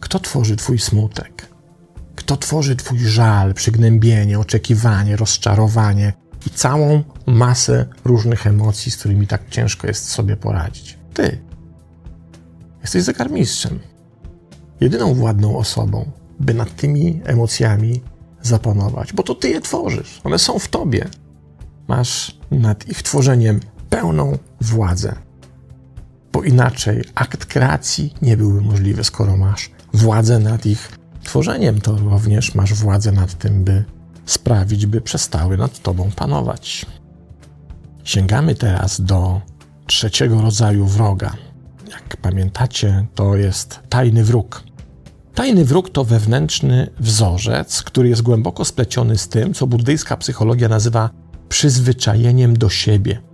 Kto 0.09 0.19
tworzy 0.19 0.57
Twój 0.57 0.79
smutek? 0.79 1.49
Kto 2.17 2.37
tworzy 2.37 2.77
Twój 2.77 2.99
żal, 2.99 3.55
przygnębienie, 3.55 4.38
oczekiwanie, 4.38 5.17
rozczarowanie 5.17 6.12
i 6.47 6.50
całą 6.50 7.03
masę 7.27 7.87
różnych 8.05 8.47
emocji, 8.47 8.93
z 8.93 8.97
którymi 8.97 9.27
tak 9.27 9.49
ciężko 9.50 9.87
jest 9.87 10.09
sobie 10.09 10.37
poradzić? 10.37 10.99
Ty. 11.15 11.38
Jesteś 12.83 13.03
zegarmistrzem. 13.03 13.79
Jedyną 14.81 15.15
władną 15.15 15.57
osobą, 15.59 16.11
by 16.41 16.55
nad 16.55 16.77
tymi 16.77 17.21
emocjami 17.25 18.00
zapanować, 18.43 19.12
bo 19.12 19.23
to 19.23 19.35
Ty 19.35 19.49
je 19.49 19.61
tworzysz. 19.61 20.21
One 20.25 20.38
są 20.38 20.59
w 20.59 20.69
Tobie. 20.69 21.09
Masz 21.88 22.38
nad 22.50 22.88
ich 22.88 23.03
tworzeniem 23.03 23.61
pełną 23.91 24.38
władzę. 24.61 25.15
Bo 26.33 26.43
inaczej 26.43 27.05
akt 27.15 27.45
kreacji 27.45 28.15
nie 28.23 28.37
byłby 28.37 28.61
możliwy, 28.61 29.05
skoro 29.05 29.37
masz 29.37 29.77
władzę 29.99 30.38
nad 30.38 30.67
ich 30.67 30.99
tworzeniem, 31.25 31.81
to 31.81 31.97
również 31.97 32.55
masz 32.55 32.75
władzę 32.75 33.12
nad 33.12 33.38
tym, 33.38 33.64
by 33.64 33.85
sprawić, 34.26 34.87
by 34.87 35.00
przestały 35.00 35.57
nad 35.57 35.83
Tobą 35.83 36.11
panować. 36.17 36.87
Sięgamy 38.05 38.55
teraz 38.55 39.00
do 39.00 39.40
trzeciego 39.87 40.43
rodzaju 40.43 40.87
wroga. 40.87 41.33
Jak 41.90 42.17
pamiętacie, 42.17 43.07
to 43.14 43.37
jest 43.37 43.81
tajny 43.88 44.25
wróg. 44.25 44.62
Tajny 45.35 45.64
wróg 45.64 45.90
to 45.90 46.05
wewnętrzny 46.05 46.90
wzorzec, 47.00 47.83
który 47.83 48.09
jest 48.09 48.23
głęboko 48.23 48.64
spleciony 48.64 49.19
z 49.19 49.28
tym, 49.28 49.55
co 49.55 49.67
buddyjska 49.67 50.17
psychologia 50.17 50.69
nazywa 50.69 51.11
przyzwyczajeniem 51.49 52.59
do 52.59 52.69
siebie. 52.69 53.27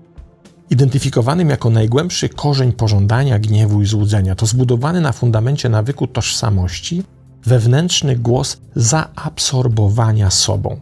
Identyfikowanym 0.70 1.50
jako 1.50 1.70
najgłębszy 1.70 2.28
korzeń 2.28 2.72
pożądania, 2.72 3.38
gniewu 3.38 3.82
i 3.82 3.86
złudzenia, 3.86 4.34
to 4.34 4.46
zbudowany 4.46 5.00
na 5.00 5.12
fundamencie 5.12 5.68
nawyku 5.68 6.06
tożsamości 6.06 7.02
wewnętrzny 7.44 8.16
głos 8.16 8.56
zaabsorbowania 8.76 10.30
sobą. 10.30 10.76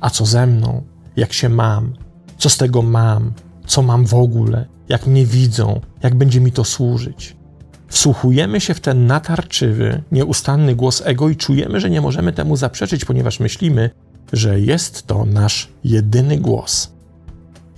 A 0.00 0.10
co 0.10 0.26
ze 0.26 0.46
mną? 0.46 0.82
Jak 1.16 1.32
się 1.32 1.48
mam? 1.48 1.92
Co 2.38 2.50
z 2.50 2.56
tego 2.56 2.82
mam? 2.82 3.32
Co 3.66 3.82
mam 3.82 4.06
w 4.06 4.14
ogóle? 4.14 4.66
Jak 4.88 5.06
mnie 5.06 5.26
widzą? 5.26 5.80
Jak 6.02 6.14
będzie 6.14 6.40
mi 6.40 6.52
to 6.52 6.64
służyć? 6.64 7.36
Wsłuchujemy 7.88 8.60
się 8.60 8.74
w 8.74 8.80
ten 8.80 9.06
natarczywy, 9.06 10.02
nieustanny 10.12 10.74
głos 10.74 11.02
ego 11.04 11.28
i 11.28 11.36
czujemy, 11.36 11.80
że 11.80 11.90
nie 11.90 12.00
możemy 12.00 12.32
temu 12.32 12.56
zaprzeczyć, 12.56 13.04
ponieważ 13.04 13.40
myślimy, 13.40 13.90
że 14.32 14.60
jest 14.60 15.06
to 15.06 15.24
nasz 15.24 15.68
jedyny 15.84 16.38
głos. 16.38 16.92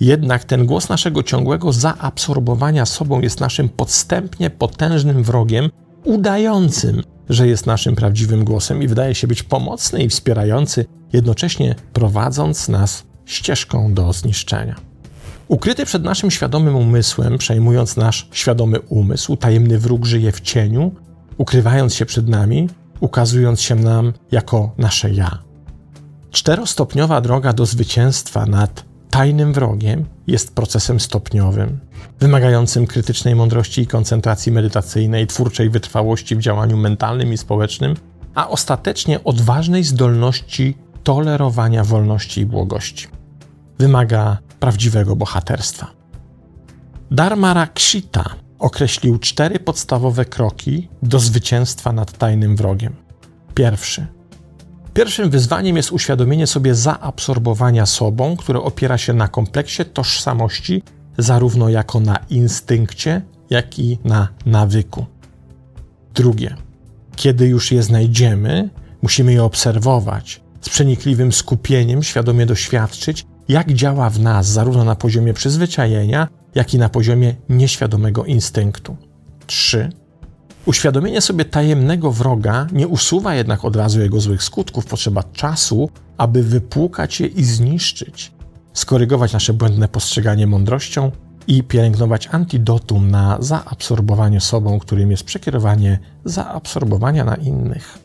Jednak 0.01 0.45
ten 0.45 0.67
głos 0.67 0.89
naszego 0.89 1.23
ciągłego 1.23 1.73
zaabsorbowania 1.73 2.87
sobą 2.87 3.21
jest 3.21 3.41
naszym 3.41 3.69
podstępnie 3.69 4.51
potężnym 4.51 5.23
wrogiem, 5.23 5.71
udającym, 6.05 7.03
że 7.29 7.49
jest 7.49 7.67
naszym 7.67 7.97
prawdziwym 7.97 8.45
głosem 8.45 8.83
i 8.83 8.89
wydaje 8.89 9.15
się 9.15 9.27
być 9.27 9.43
pomocny 9.43 10.03
i 10.03 10.09
wspierający, 10.09 10.85
jednocześnie 11.13 11.75
prowadząc 11.93 12.69
nas 12.69 13.05
ścieżką 13.25 13.95
do 13.95 14.13
zniszczenia. 14.13 14.77
Ukryty 15.49 15.87
przed 15.87 16.05
naszym 16.05 16.31
świadomym 16.31 16.77
umysłem, 16.77 17.39
przejmując 17.39 17.97
nasz 17.97 18.29
świadomy 18.33 18.81
umysł, 18.81 19.37
tajemny 19.37 19.79
wróg 19.79 20.05
żyje 20.05 20.33
w 20.33 20.41
cieniu, 20.41 20.93
ukrywając 21.37 21.95
się 21.95 22.07
przed 22.07 22.29
nami, 22.29 22.69
ukazując 23.01 23.61
się 23.61 23.75
nam 23.75 24.13
jako 24.33 24.75
nasze 24.79 25.11
ja. 25.11 25.39
Czterostopniowa 26.31 27.21
droga 27.21 27.53
do 27.53 27.67
zwycięstwa 27.67 28.47
nad 28.47 28.90
tajnym 29.11 29.53
wrogiem 29.53 30.05
jest 30.27 30.55
procesem 30.55 31.01
stopniowym, 31.01 31.81
wymagającym 32.21 32.87
krytycznej 32.87 33.35
mądrości 33.35 33.81
i 33.81 33.87
koncentracji 33.87 34.53
medytacyjnej, 34.53 35.27
twórczej 35.27 35.71
wytrwałości 35.71 36.37
w 36.37 36.41
działaniu 36.41 36.77
mentalnym 36.77 37.33
i 37.33 37.39
społecznym, 37.39 37.97
a 38.35 38.49
ostatecznie 38.49 39.25
odważnej 39.25 39.85
zdolności 39.85 40.77
tolerowania 41.05 41.85
wolności 41.85 42.41
i 42.41 42.47
błogości. 42.47 43.09
Wymaga 43.79 44.39
prawdziwego 44.61 45.17
bohaterstwa. 45.17 45.87
Dharma 47.11 47.55
Rakshita 47.55 48.25
określił 48.59 49.19
cztery 49.19 49.59
podstawowe 49.59 50.25
kroki 50.25 50.89
do 51.03 51.19
zwycięstwa 51.19 51.93
nad 51.93 52.19
tajnym 52.19 52.57
wrogiem. 52.57 52.95
Pierwszy. 53.55 54.20
Pierwszym 54.95 55.31
wyzwaniem 55.31 55.77
jest 55.77 55.93
uświadomienie 55.93 56.47
sobie 56.47 56.75
zaabsorbowania 56.75 57.87
sobą, 57.87 58.37
które 58.37 58.61
opiera 58.61 58.99
się 58.99 59.13
na 59.13 59.29
kompleksie 59.29 59.85
tożsamości, 59.85 60.83
zarówno 61.19 61.69
jako 61.69 62.01
na 62.01 62.17
instynkcie, 62.31 63.23
jak 63.51 63.79
i 63.79 63.99
na 64.05 64.29
nawyku. 64.47 65.07
Drugie. 66.15 66.57
Kiedy 67.17 67.47
już 67.47 67.73
je 67.73 67.83
znajdziemy, 67.83 68.71
musimy 69.03 69.33
je 69.33 69.45
obserwować, 69.45 70.41
z 70.61 70.69
przenikliwym 70.69 71.33
skupieniem 71.33 72.03
świadomie 72.03 72.47
doświadczyć, 72.47 73.27
jak 73.49 73.73
działa 73.73 74.11
w 74.11 74.21
nas, 74.21 74.47
zarówno 74.47 74.85
na 74.85 74.97
poziomie 74.97 75.35
przyzwyczajenia, 75.35 76.29
jak 76.55 76.75
i 76.75 76.79
na 76.79 76.89
poziomie 76.89 77.35
nieświadomego 77.49 78.25
instynktu. 78.25 78.97
3. 79.47 79.91
Uświadomienie 80.67 81.21
sobie 81.21 81.45
tajemnego 81.45 82.13
wroga 82.13 82.67
nie 82.73 82.89
usuwa 82.89 83.35
jednak 83.35 83.65
od 83.65 83.77
razu 83.77 84.01
jego 84.01 84.21
złych 84.21 84.43
skutków. 84.43 84.87
Potrzeba 84.87 85.23
czasu, 85.23 85.91
aby 86.17 86.43
wypłukać 86.43 87.21
je 87.21 87.27
i 87.27 87.45
zniszczyć, 87.45 88.33
skorygować 88.73 89.33
nasze 89.33 89.53
błędne 89.53 89.89
postrzeganie 89.89 90.47
mądrością 90.47 91.11
i 91.47 91.63
pielęgnować 91.63 92.29
antidotum 92.33 93.11
na 93.11 93.37
zaabsorbowanie 93.41 94.41
sobą, 94.41 94.79
którym 94.79 95.11
jest 95.11 95.25
przekierowanie 95.25 95.99
zaabsorbowania 96.25 97.25
na 97.25 97.35
innych. 97.35 97.99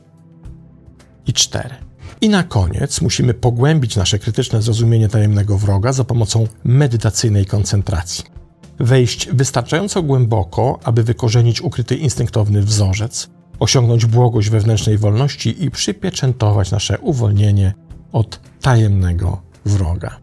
I 1.27 1.33
cztery. 1.33 1.75
I 2.21 2.29
na 2.29 2.43
koniec 2.43 3.01
musimy 3.01 3.33
pogłębić 3.33 3.95
nasze 3.95 4.19
krytyczne 4.19 4.61
zrozumienie 4.61 5.09
tajemnego 5.09 5.57
wroga 5.57 5.93
za 5.93 6.03
pomocą 6.03 6.47
medytacyjnej 6.63 7.45
koncentracji. 7.45 8.34
Wejść 8.79 9.29
wystarczająco 9.33 10.03
głęboko, 10.03 10.79
aby 10.83 11.03
wykorzenić 11.03 11.61
ukryty 11.61 11.95
instynktowny 11.95 12.61
wzorzec, 12.61 13.29
osiągnąć 13.59 14.05
błogość 14.05 14.49
wewnętrznej 14.49 14.97
wolności 14.97 15.63
i 15.63 15.71
przypieczętować 15.71 16.71
nasze 16.71 16.99
uwolnienie 16.99 17.73
od 18.11 18.39
tajemnego 18.61 19.41
wroga. 19.65 20.17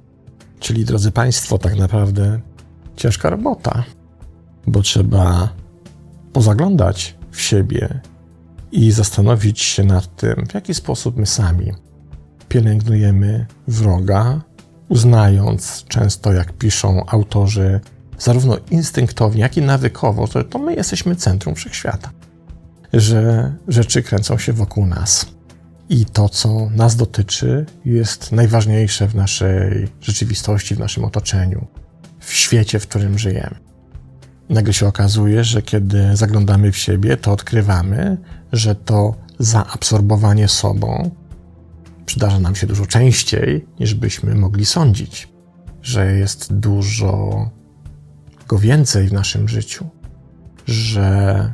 Czyli, 0.61 0.85
drodzy 0.85 1.12
Państwo, 1.12 1.59
tak 1.59 1.77
naprawdę 1.77 2.41
ciężka 2.97 3.31
robota, 3.31 3.85
bo 4.67 4.83
trzeba 4.83 5.49
pozaglądać 6.33 7.17
w 7.31 7.41
siebie 7.41 8.01
i 8.73 8.91
zastanowić 8.91 9.61
się 9.61 9.85
nad 9.85 10.17
tym, 10.17 10.47
w 10.51 10.55
jaki 10.55 10.75
sposób 10.75 11.17
my 11.17 11.27
sami 11.27 11.73
pielęgnujemy 12.49 13.47
wroga, 13.69 14.41
uznając 14.88 15.85
często, 15.88 16.33
jak 16.33 16.53
piszą 16.53 17.07
autorzy, 17.07 17.81
zarówno 18.18 18.57
instynktownie, 18.70 19.40
jak 19.42 19.57
i 19.57 19.62
nawykowo, 19.62 20.27
że 20.27 20.44
to 20.44 20.59
my 20.59 20.75
jesteśmy 20.75 21.16
centrum 21.16 21.55
wszechświata, 21.55 22.11
że 22.92 23.53
rzeczy 23.68 24.03
kręcą 24.03 24.38
się 24.38 24.53
wokół 24.53 24.87
nas. 24.87 25.27
I 25.88 26.05
to, 26.05 26.29
co 26.29 26.70
nas 26.70 26.96
dotyczy, 26.96 27.66
jest 27.85 28.33
najważniejsze 28.33 29.09
w 29.09 29.14
naszej 29.14 29.88
rzeczywistości, 30.01 30.75
w 30.75 30.79
naszym 30.79 31.05
otoczeniu, 31.05 31.66
w 32.18 32.33
świecie, 32.33 32.79
w 32.79 32.87
którym 32.87 33.18
żyjemy. 33.18 33.55
Nagle 34.48 34.72
się 34.72 34.87
okazuje, 34.87 35.44
że 35.44 35.62
kiedy 35.62 36.16
zaglądamy 36.16 36.72
w 36.72 36.77
siebie, 36.77 37.16
to 37.16 37.33
odkrywamy, 37.33 38.18
że 38.53 38.75
to 38.75 39.14
zaabsorbowanie 39.38 40.48
sobą 40.48 41.11
przydarza 42.07 42.38
nam 42.38 42.55
się 42.55 42.66
dużo 42.66 42.87
częściej, 42.87 43.66
niż 43.81 43.94
byśmy 43.94 44.35
mogli 44.35 44.64
sądzić, 44.64 45.29
że 45.83 46.12
jest 46.12 46.55
dużo 46.55 47.51
go 48.53 48.59
więcej 48.59 49.09
w 49.09 49.12
naszym 49.12 49.49
życiu, 49.49 49.87
że 50.67 51.53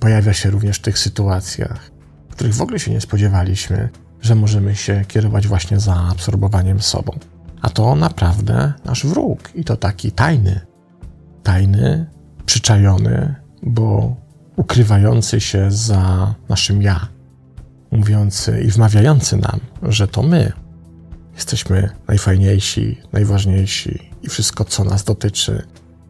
pojawia 0.00 0.32
się 0.32 0.50
również 0.50 0.76
w 0.76 0.82
tych 0.82 0.98
sytuacjach, 0.98 1.90
w 2.28 2.32
których 2.32 2.54
w 2.54 2.62
ogóle 2.62 2.78
się 2.78 2.90
nie 2.90 3.00
spodziewaliśmy, 3.00 3.88
że 4.20 4.34
możemy 4.34 4.76
się 4.76 5.04
kierować 5.08 5.46
właśnie 5.48 5.80
zaabsorbowaniem 5.80 6.80
sobą. 6.80 7.18
A 7.60 7.70
to 7.70 7.94
naprawdę 7.94 8.72
nasz 8.84 9.06
wróg 9.06 9.50
i 9.54 9.64
to 9.64 9.76
taki 9.76 10.12
tajny, 10.12 10.60
tajny, 11.42 12.06
przyczajony, 12.46 13.34
bo 13.62 14.16
ukrywający 14.56 15.40
się 15.40 15.70
za 15.70 16.34
naszym 16.48 16.82
ja, 16.82 17.08
mówiący 17.90 18.62
i 18.62 18.68
wmawiający 18.68 19.36
nam, 19.36 19.60
że 19.82 20.08
to 20.08 20.22
my 20.22 20.52
jesteśmy 21.34 21.90
najfajniejsi, 22.08 23.00
najważniejsi 23.12 24.10
i 24.22 24.28
wszystko, 24.28 24.64
co 24.64 24.84
nas 24.84 25.04
dotyczy, 25.04 25.66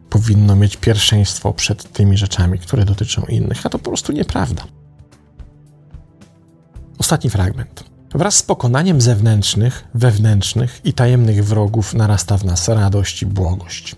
powinno 0.09 0.55
mieć 0.55 0.77
pierwszeństwo 0.77 1.53
przed 1.53 1.91
tymi 1.91 2.17
rzeczami, 2.17 2.59
które 2.59 2.85
dotyczą 2.85 3.21
innych, 3.21 3.65
a 3.65 3.69
to 3.69 3.79
po 3.79 3.89
prostu 3.89 4.11
nieprawda. 4.11 4.63
Ostatni 6.97 7.29
fragment. 7.29 7.83
Wraz 8.15 8.35
z 8.35 8.43
pokonaniem 8.43 9.01
zewnętrznych, 9.01 9.83
wewnętrznych 9.93 10.81
i 10.83 10.93
tajemnych 10.93 11.45
wrogów 11.45 11.93
narasta 11.93 12.37
w 12.37 12.45
nas 12.45 12.67
radość 12.67 13.21
i 13.21 13.25
błogość. 13.25 13.95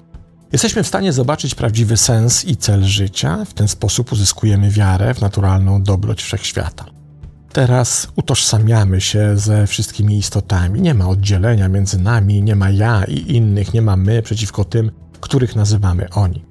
Jesteśmy 0.52 0.84
w 0.84 0.88
stanie 0.88 1.14
zobaczyć 1.14 1.56
prawdziwy 1.56 1.98
sens 1.98 2.46
i 2.46 2.58
cel 2.58 2.84
życia, 2.84 3.46
w 3.46 3.54
ten 3.54 3.68
sposób 3.68 4.12
uzyskujemy 4.12 4.72
wiarę 4.72 5.14
w 5.14 5.22
naturalną 5.22 5.84
dobroć 5.84 6.24
wszechświata. 6.24 6.86
Teraz 7.54 8.08
utożsamiamy 8.16 9.02
się 9.02 9.38
ze 9.38 9.68
wszystkimi 9.68 10.18
istotami. 10.18 10.82
Nie 10.82 10.94
ma 10.94 11.10
oddzielenia 11.10 11.70
między 11.70 12.00
nami, 12.00 12.44
nie 12.44 12.56
ma 12.56 12.70
ja 12.70 13.04
i 13.04 13.36
innych, 13.36 13.74
nie 13.74 13.82
ma 13.82 13.96
my 13.96 14.22
przeciwko 14.22 14.66
tym, 14.66 14.92
których 15.26 15.56
nazywamy 15.56 16.10
oni. 16.10 16.46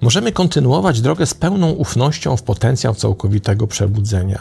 Możemy 0.00 0.32
kontynuować 0.32 1.00
drogę 1.00 1.26
z 1.26 1.34
pełną 1.34 1.70
ufnością 1.70 2.36
w 2.36 2.42
potencjał 2.42 2.94
całkowitego 2.94 3.66
przebudzenia, 3.66 4.40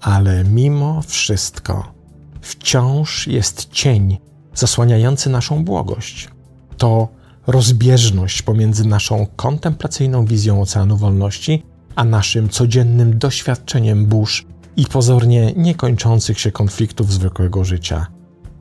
ale 0.00 0.44
mimo 0.44 1.02
wszystko 1.02 1.92
wciąż 2.40 3.26
jest 3.26 3.70
cień 3.70 4.18
zasłaniający 4.54 5.30
naszą 5.30 5.64
błogość. 5.64 6.28
To 6.76 7.08
rozbieżność 7.46 8.42
pomiędzy 8.42 8.84
naszą 8.84 9.26
kontemplacyjną 9.36 10.24
wizją 10.24 10.60
oceanu 10.60 10.96
wolności, 10.96 11.62
a 11.94 12.04
naszym 12.04 12.48
codziennym 12.48 13.18
doświadczeniem 13.18 14.06
burz 14.06 14.46
i 14.76 14.86
pozornie 14.86 15.52
niekończących 15.56 16.40
się 16.40 16.52
konfliktów 16.52 17.12
zwykłego 17.12 17.64
życia. 17.64 18.06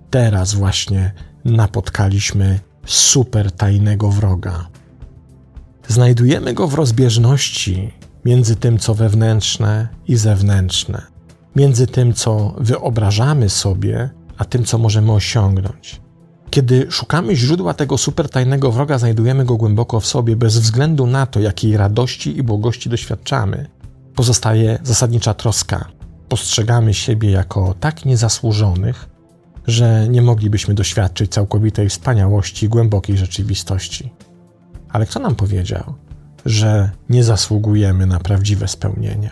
Teraz 0.09 0.53
właśnie 0.53 1.13
napotkaliśmy 1.45 2.59
super 2.85 3.51
tajnego 3.51 4.09
wroga. 4.09 4.67
Znajdujemy 5.87 6.53
go 6.53 6.67
w 6.67 6.73
rozbieżności 6.73 7.93
między 8.25 8.55
tym, 8.55 8.79
co 8.79 8.95
wewnętrzne 8.95 9.87
i 10.07 10.15
zewnętrzne, 10.15 11.01
między 11.55 11.87
tym, 11.87 12.13
co 12.13 12.55
wyobrażamy 12.57 13.49
sobie, 13.49 14.09
a 14.37 14.45
tym, 14.45 14.65
co 14.65 14.77
możemy 14.77 15.11
osiągnąć. 15.11 16.01
Kiedy 16.49 16.87
szukamy 16.89 17.35
źródła 17.35 17.73
tego 17.73 17.97
supertajnego 17.97 18.71
wroga, 18.71 18.97
znajdujemy 18.97 19.45
go 19.45 19.57
głęboko 19.57 19.99
w 19.99 20.05
sobie, 20.05 20.35
bez 20.35 20.57
względu 20.57 21.07
na 21.07 21.25
to, 21.25 21.39
jakiej 21.39 21.77
radości 21.77 22.37
i 22.37 22.43
błogości 22.43 22.89
doświadczamy. 22.89 23.69
Pozostaje 24.15 24.79
zasadnicza 24.83 25.33
troska. 25.33 25.85
Postrzegamy 26.29 26.93
siebie 26.93 27.31
jako 27.31 27.75
tak 27.79 28.05
niezasłużonych, 28.05 29.09
że 29.67 30.07
nie 30.09 30.21
moglibyśmy 30.21 30.73
doświadczyć 30.73 31.31
całkowitej 31.31 31.89
wspaniałości 31.89 32.69
głębokiej 32.69 33.17
rzeczywistości. 33.17 34.13
Ale 34.89 35.05
kto 35.05 35.19
nam 35.19 35.35
powiedział, 35.35 35.93
że 36.45 36.89
nie 37.09 37.23
zasługujemy 37.23 38.05
na 38.05 38.19
prawdziwe 38.19 38.67
spełnienie? 38.67 39.29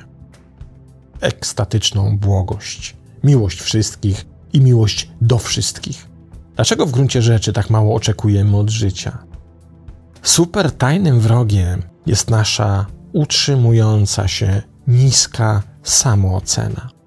Ekstatyczną 1.21 2.17
błogość, 2.17 2.95
miłość 3.23 3.61
wszystkich 3.61 4.25
i 4.53 4.61
miłość 4.61 5.09
do 5.21 5.37
wszystkich. 5.37 6.07
Dlaczego 6.55 6.85
w 6.85 6.91
gruncie 6.91 7.21
rzeczy 7.21 7.53
tak 7.53 7.69
mało 7.69 7.95
oczekujemy 7.95 8.57
od 8.57 8.69
życia? 8.69 9.17
Super 10.21 10.71
tajnym 10.71 11.19
wrogiem 11.19 11.81
jest 12.05 12.29
nasza 12.29 12.85
utrzymująca 13.13 14.27
się 14.27 14.61
niska 14.87 15.63
samoocena. 15.83 16.98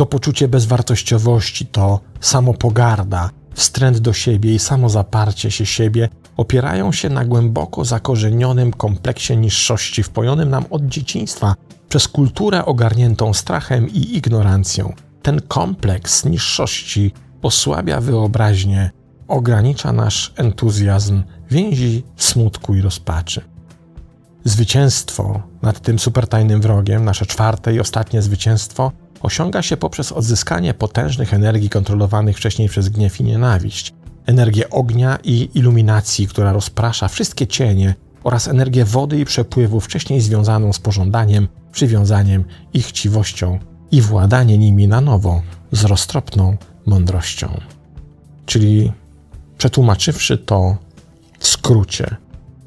To 0.00 0.06
poczucie 0.06 0.48
bezwartościowości, 0.48 1.66
to 1.66 2.00
samopogarda, 2.20 3.30
wstręt 3.54 3.98
do 3.98 4.12
siebie 4.12 4.54
i 4.54 4.58
samozaparcie 4.58 5.50
się 5.50 5.66
siebie 5.66 6.08
opierają 6.36 6.92
się 6.92 7.08
na 7.08 7.24
głęboko 7.24 7.84
zakorzenionym 7.84 8.72
kompleksie 8.72 9.36
niższości 9.36 10.02
wpojonym 10.02 10.50
nam 10.50 10.64
od 10.70 10.86
dzieciństwa 10.86 11.54
przez 11.88 12.08
kulturę 12.08 12.64
ogarniętą 12.64 13.34
strachem 13.34 13.88
i 13.88 14.16
ignorancją. 14.16 14.92
Ten 15.22 15.40
kompleks 15.48 16.24
niższości 16.24 17.12
osłabia 17.42 18.00
wyobraźnię, 18.00 18.90
ogranicza 19.28 19.92
nasz 19.92 20.32
entuzjazm, 20.36 21.22
więzi 21.50 22.02
smutku 22.16 22.74
i 22.74 22.80
rozpaczy. 22.80 23.40
Zwycięstwo 24.44 25.42
nad 25.62 25.80
tym 25.80 25.98
supertajnym 25.98 26.60
wrogiem, 26.60 27.04
nasze 27.04 27.26
czwarte 27.26 27.74
i 27.74 27.80
ostatnie 27.80 28.22
zwycięstwo, 28.22 28.92
osiąga 29.20 29.62
się 29.62 29.76
poprzez 29.76 30.12
odzyskanie 30.12 30.74
potężnych 30.74 31.34
energii 31.34 31.70
kontrolowanych 31.70 32.36
wcześniej 32.36 32.68
przez 32.68 32.88
gniew 32.88 33.20
i 33.20 33.24
nienawiść, 33.24 33.92
energię 34.26 34.70
ognia 34.70 35.18
i 35.24 35.50
iluminacji, 35.54 36.26
która 36.26 36.52
rozprasza 36.52 37.08
wszystkie 37.08 37.46
cienie, 37.46 37.94
oraz 38.24 38.48
energię 38.48 38.84
wody 38.84 39.20
i 39.20 39.24
przepływu, 39.24 39.80
wcześniej 39.80 40.20
związaną 40.20 40.72
z 40.72 40.78
pożądaniem, 40.78 41.48
przywiązaniem 41.72 42.44
i 42.74 42.82
chciwością, 42.82 43.58
i 43.90 44.00
władanie 44.00 44.58
nimi 44.58 44.88
na 44.88 45.00
nowo 45.00 45.42
z 45.72 45.84
roztropną 45.84 46.56
mądrością. 46.86 47.60
Czyli 48.46 48.92
przetłumaczywszy 49.58 50.38
to 50.38 50.76
w 51.38 51.46
skrócie, 51.46 52.16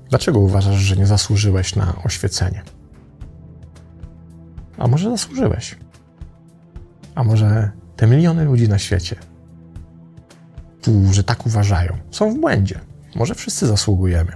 dlaczego 0.09 0.39
uważasz, 0.39 0.79
że 0.79 0.97
nie 0.97 1.07
zasłużyłeś 1.07 1.75
na 1.75 1.93
oświecenie? 2.03 2.63
A 4.77 4.87
może 4.87 5.09
zasłużyłeś? 5.09 5.75
A 7.15 7.23
może 7.23 7.71
te 7.95 8.07
miliony 8.07 8.45
ludzi 8.45 8.69
na 8.69 8.79
świecie, 8.79 9.15
że 11.11 11.23
tak 11.23 11.45
uważają, 11.45 11.97
są 12.11 12.33
w 12.33 12.39
błędzie? 12.39 12.79
Może 13.15 13.35
wszyscy 13.35 13.67
zasługujemy. 13.67 14.31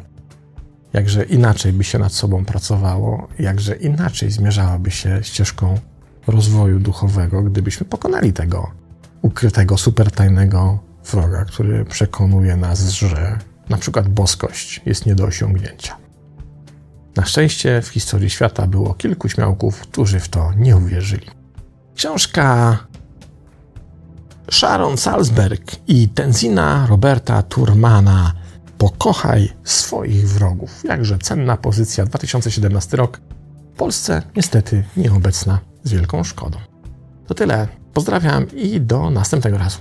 Jakże 0.94 1.24
inaczej 1.24 1.74
by 1.74 1.84
się 1.84 2.00
nad 2.00 2.14
sobą 2.14 2.46
pracowało, 2.46 3.28
jakże 3.40 3.76
inaczej 3.76 4.32
zmierzałaby 4.32 4.92
się 4.92 5.20
ścieżką 5.24 5.80
rozwoju 6.28 6.80
duchowego, 6.80 7.44
gdybyśmy 7.44 7.86
pokonali 7.86 8.34
tego 8.34 8.72
ukrytego, 9.22 9.78
supertajnego 9.78 10.80
wroga, 11.12 11.46
który 11.46 11.86
przekonuje 11.86 12.58
nas, 12.58 12.90
że 12.90 13.40
na 13.70 13.78
przykład 13.78 14.10
boskość 14.10 14.82
jest 14.86 15.06
nie 15.06 15.16
do 15.16 15.26
osiągnięcia. 15.26 15.98
Na 17.16 17.26
szczęście 17.26 17.82
w 17.82 17.88
historii 17.88 18.30
świata 18.30 18.68
było 18.68 18.94
kilku 18.94 19.30
śmiałków, 19.30 19.80
którzy 19.80 20.20
w 20.20 20.30
to 20.30 20.54
nie 20.58 20.78
uwierzyli. 20.78 21.37
Książka 21.98 22.78
Sharon 24.52 24.98
Salzberg 24.98 25.76
i 25.88 26.10
Tenzina 26.10 26.88
Roberta 26.90 27.42
Turmana 27.42 28.34
Pokochaj 28.78 29.54
swoich 29.64 30.30
wrogów. 30.30 30.84
Jakże 30.84 31.18
cenna 31.18 31.58
pozycja 31.58 32.06
2017 32.06 32.98
rok. 32.98 33.22
W 33.74 33.78
Polsce 33.78 34.22
niestety 34.36 34.84
nieobecna 34.98 35.60
z 35.84 35.92
wielką 35.92 36.24
szkodą. 36.24 36.58
To 37.28 37.34
tyle. 37.34 37.68
Pozdrawiam 37.94 38.46
i 38.52 38.82
do 38.82 39.10
następnego 39.10 39.58
razu. 39.58 39.80